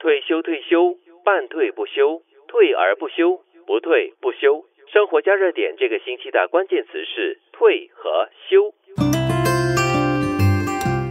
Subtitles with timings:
[0.00, 4.64] 退休退休，半退不休，退而不休，不退不休。
[4.90, 8.72] 生活加热点这个星期的关键词是退和休。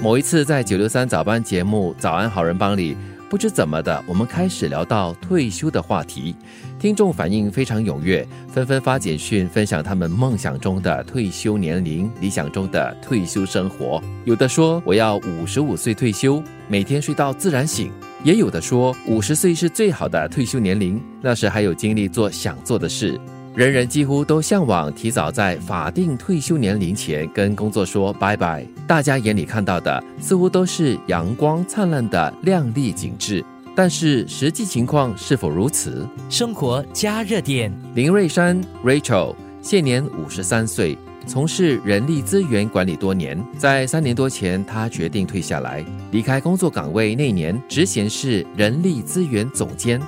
[0.00, 2.96] 某一次在九六三早班节目《早安好人帮》里，
[3.28, 6.36] 不知怎么的，我们开始聊到退休的话题，
[6.78, 14.00] 听众反应非常踊跃，纷纷发简讯分享他们梦想中的退休年龄、理想中的退休生活。
[14.24, 17.90] 有的说我要五十五岁退休，每天睡到自然醒；
[18.26, 23.16] 也有的说五十岁是最好的退休年龄，那时还有精力做想做的事。
[23.54, 28.66] 人人几乎都向往提早在法定退休年龄前跟工作说拜拜。
[28.84, 33.44] 大家眼里看到的似乎都是阳光灿烂的亮丽景致，
[33.76, 36.04] 但是实际情况是否如此？
[36.28, 43.36] 生活加热点，林瑞山 Rachel 现年五十三岁，从事人力资源管理多年。
[43.58, 50.00] 在三年多前，他决定退下来，离开工作岗位那年，职衔是人力资源总监。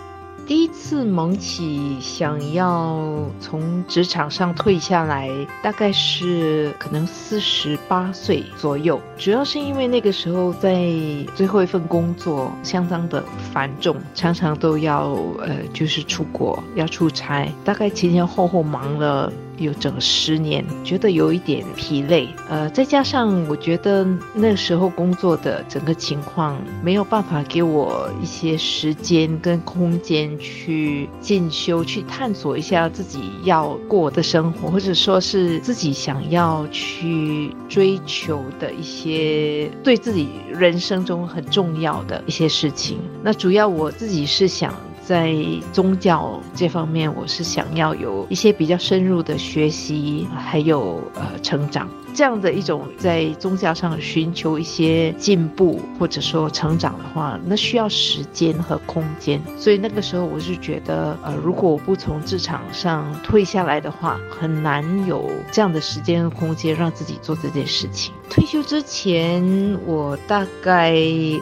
[0.46, 5.28] 第一次萌起想要从职场上退下来，
[5.62, 8.98] 大概是可能四十八岁左右。
[9.18, 10.90] 主要是因为那个时候在
[11.34, 13.22] 最后一份工作相当的
[13.52, 19.30] 繁重，常常都要呃就是出国要出差，大概前前后后忙了。
[19.58, 42.98] 有整十年，觉得有一点疲累，呃，再加上我觉得那时候工作的整个情况没有办法给我一些时间跟空间去进修、去探索一下自己要过的生活，或者说是自己想要去追求的一些对自己人生中很重要的一些事情。
[43.22, 44.74] 那主要我自己是想。
[45.08, 45.34] 在
[45.72, 51.88] 宗教这方面，我是想要有一些比较深入的学习，还有呃成长。
[52.12, 59.40] 这样的一种在宗教上寻求一些进步或者说成长的话，那需要时间和空间。
[59.56, 68.12] 所以那个时候我是觉得，呃，如果我不从职场上退下来的话，很难有这样的时间和空间让自己做这件事情。
[68.28, 70.96] 退休之前，我大概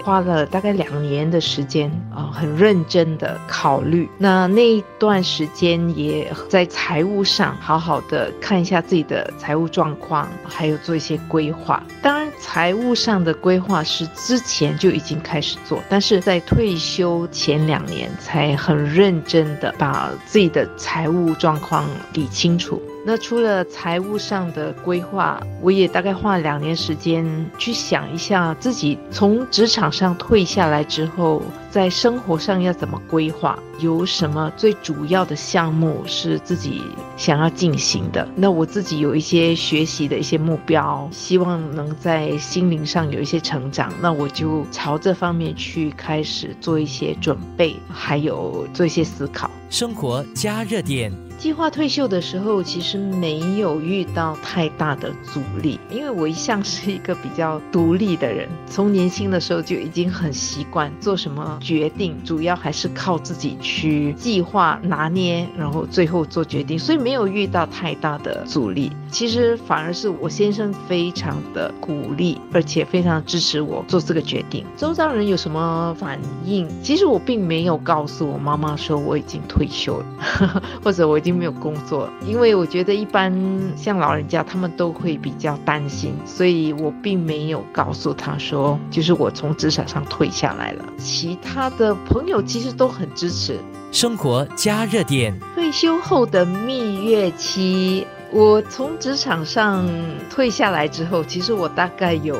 [0.04, 4.08] 花了大概两年的时间啊，很认真的考虑。
[4.18, 10.66] 那那一段时间也在财务上好好的看一下自己的财务状况，还。
[10.66, 22.82] 还有做一些规划，当然财务上的规划是之前就已经开始做，但是在退休前两年才很认真的把自己的财务状况理清楚。
[23.08, 27.24] 那除了财务上的规划，我也大概花了两年时间
[27.56, 31.40] 去想一下自己从职场上退下来之后，
[31.76, 36.80] 在生活上要怎么规划，有什么最主要的项目是自己
[37.18, 38.26] 想要进行的。
[38.34, 49.50] 那我自己有一些学习的一些目标，希望能在心灵上有一些成长，那我就朝这方面去开始做一些准备，还有做一些思考。
[49.68, 51.12] 生活加热点。
[51.38, 68.92] 计划退休的时候，其实没有遇到太大的阻力，因为我一向是一个比较独立的人，从年轻的时候就已经很习惯做什么决定，主要还是靠自己去计划拿捏，然后最后做决定，所以没有遇到太大的阻力。
[69.10, 74.64] 其实反而是我先生非常的鼓励，而且非常支持我做这个决定。
[74.76, 76.68] 周遭人有什么反应？
[76.82, 81.16] 其实我并没有告诉我妈妈说我已经退休了， 或者我。
[81.16, 83.32] 已经没有工作，因为我觉得一般
[83.74, 90.84] 像老人家他们都会比较担心，所以我并没有告诉他说，就是我从职场上退下来了。
[90.98, 93.58] 其他的朋友其实都很支持。
[93.92, 98.06] 生活加热点，退休后的蜜月期。
[98.32, 99.88] 我从职场上
[100.28, 102.36] 退下来之后，其实我大概有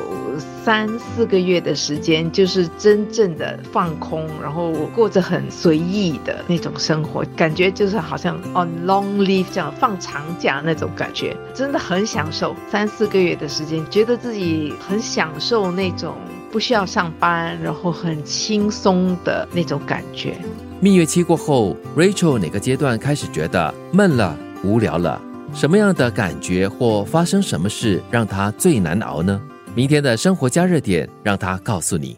[0.63, 12.53] 三四个月的时间，就是真正的放空，然后过着很随意的那种生活，感觉就是好像 on long leave 这样放长假那种感觉，真的很享受。
[12.69, 16.15] 三四个月的时间，觉得自己很享受那种
[16.51, 20.35] 不需要上班，然后很轻松的那种感觉。
[20.79, 25.21] 蜜月期过后，Rachel 哪个阶段开始觉得闷了、无聊了？
[25.53, 29.41] 什么样的感觉或发生什么事让她最难熬呢？
[29.73, 32.17] 明天的生活加热点让她告诉你。